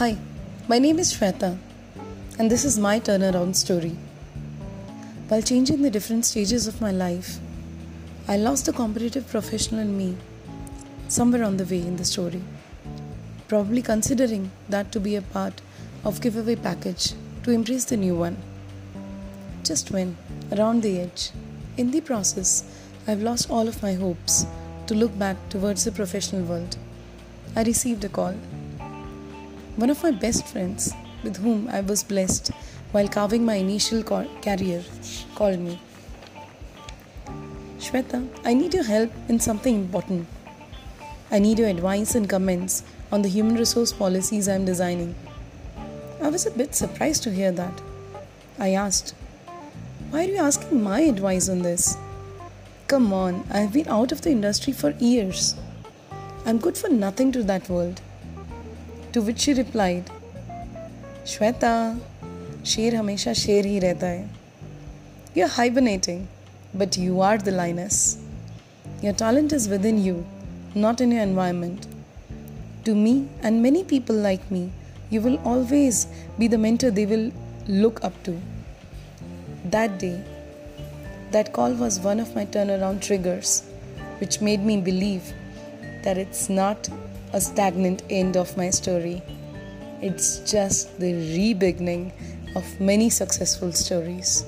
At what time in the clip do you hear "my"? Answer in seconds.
0.66-0.78, 2.78-2.98, 6.80-6.90, 23.82-23.92, 30.02-30.10, 33.44-33.54, 50.82-51.00, 82.35-82.45, 88.56-88.70